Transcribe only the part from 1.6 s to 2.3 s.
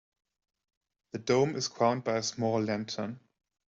crowned by a